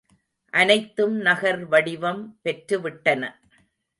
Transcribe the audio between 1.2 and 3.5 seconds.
நகர் வடிவம் பெற்று விட்டன.